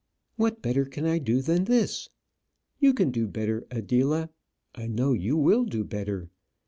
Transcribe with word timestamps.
What 0.35 0.63
better 0.63 0.85
can 0.85 1.05
I 1.05 1.19
do 1.19 1.41
than 1.43 1.65
this? 1.65 2.09
You 2.79 2.91
can 2.91 3.11
do 3.11 3.27
better, 3.27 3.67
Adela. 3.69 4.31
I 4.73 4.87
know 4.87 5.13
you 5.13 5.37
will 5.37 5.63
do 5.63 5.83
better. 5.83 6.31